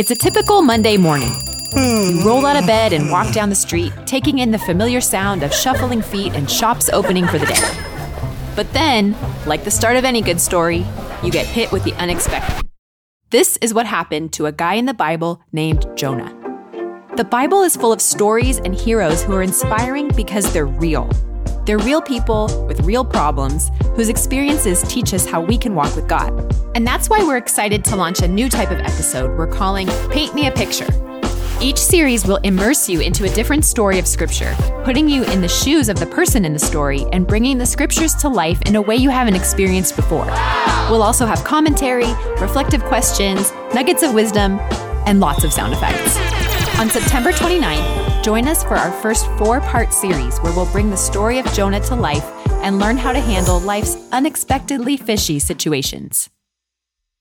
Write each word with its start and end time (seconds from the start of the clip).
It's 0.00 0.10
a 0.10 0.16
typical 0.16 0.62
Monday 0.62 0.96
morning. 0.96 1.30
You 1.76 2.22
roll 2.24 2.46
out 2.46 2.56
of 2.56 2.66
bed 2.66 2.94
and 2.94 3.10
walk 3.10 3.34
down 3.34 3.50
the 3.50 3.54
street, 3.54 3.92
taking 4.06 4.38
in 4.38 4.50
the 4.50 4.58
familiar 4.58 4.98
sound 4.98 5.42
of 5.42 5.52
shuffling 5.52 6.00
feet 6.00 6.32
and 6.32 6.50
shops 6.50 6.88
opening 6.88 7.26
for 7.26 7.36
the 7.38 7.44
day. 7.44 7.60
But 8.56 8.72
then, 8.72 9.14
like 9.44 9.62
the 9.62 9.70
start 9.70 9.96
of 9.96 10.06
any 10.06 10.22
good 10.22 10.40
story, 10.40 10.86
you 11.22 11.30
get 11.30 11.44
hit 11.44 11.70
with 11.70 11.84
the 11.84 11.92
unexpected. 11.96 12.66
This 13.28 13.58
is 13.60 13.74
what 13.74 13.84
happened 13.84 14.32
to 14.32 14.46
a 14.46 14.52
guy 14.52 14.72
in 14.72 14.86
the 14.86 14.94
Bible 14.94 15.42
named 15.52 15.84
Jonah. 15.96 16.34
The 17.16 17.24
Bible 17.24 17.60
is 17.60 17.76
full 17.76 17.92
of 17.92 18.00
stories 18.00 18.56
and 18.56 18.74
heroes 18.74 19.22
who 19.22 19.34
are 19.34 19.42
inspiring 19.42 20.08
because 20.16 20.50
they're 20.54 20.64
real. 20.64 21.10
They're 21.64 21.78
real 21.78 22.00
people 22.00 22.66
with 22.66 22.80
real 22.80 23.04
problems 23.04 23.70
whose 23.94 24.08
experiences 24.08 24.82
teach 24.84 25.12
us 25.14 25.26
how 25.26 25.40
we 25.40 25.58
can 25.58 25.74
walk 25.74 25.94
with 25.94 26.08
God. 26.08 26.30
And 26.74 26.86
that's 26.86 27.08
why 27.10 27.22
we're 27.22 27.36
excited 27.36 27.84
to 27.86 27.96
launch 27.96 28.20
a 28.20 28.28
new 28.28 28.48
type 28.48 28.70
of 28.70 28.78
episode 28.78 29.36
we're 29.36 29.46
calling 29.46 29.86
Paint 30.10 30.34
Me 30.34 30.46
a 30.46 30.52
Picture. 30.52 30.88
Each 31.60 31.76
series 31.76 32.26
will 32.26 32.38
immerse 32.38 32.88
you 32.88 33.00
into 33.00 33.24
a 33.24 33.34
different 33.34 33.66
story 33.66 33.98
of 33.98 34.06
Scripture, 34.06 34.56
putting 34.82 35.10
you 35.10 35.24
in 35.24 35.42
the 35.42 35.48
shoes 35.48 35.90
of 35.90 35.98
the 35.98 36.06
person 36.06 36.46
in 36.46 36.54
the 36.54 36.58
story 36.58 37.04
and 37.12 37.26
bringing 37.26 37.58
the 37.58 37.66
Scriptures 37.66 38.14
to 38.14 38.30
life 38.30 38.62
in 38.62 38.76
a 38.76 38.82
way 38.82 38.96
you 38.96 39.10
haven't 39.10 39.34
experienced 39.34 39.94
before. 39.94 40.24
We'll 40.88 41.02
also 41.02 41.26
have 41.26 41.44
commentary, 41.44 42.10
reflective 42.40 42.82
questions, 42.84 43.52
nuggets 43.74 44.02
of 44.02 44.14
wisdom, 44.14 44.58
and 45.06 45.20
lots 45.20 45.44
of 45.44 45.52
sound 45.52 45.74
effects. 45.74 46.16
On 46.78 46.88
September 46.88 47.30
29th, 47.30 48.09
join 48.22 48.48
us 48.48 48.62
for 48.62 48.76
our 48.76 48.92
first 49.02 49.26
four 49.38 49.60
part 49.60 49.92
series 49.92 50.38
where 50.38 50.52
we'll 50.54 50.70
bring 50.72 50.90
the 50.90 50.96
story 50.96 51.38
of 51.38 51.52
Jonah 51.52 51.80
to 51.80 51.94
life 51.94 52.24
and 52.62 52.78
learn 52.78 52.96
how 52.96 53.12
to 53.12 53.20
handle 53.20 53.60
life's 53.60 53.96
unexpectedly 54.12 54.96
fishy 54.96 55.38
situations. 55.38 56.30